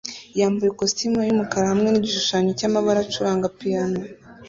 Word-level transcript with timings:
yambaye 0.39 0.69
ikositimu 0.71 1.17
yumukara 1.27 1.71
hamwe 1.71 1.87
nigishushanyo 1.89 2.51
cyamabara 2.59 2.99
acuranga 3.01 3.53
piano 3.59 3.99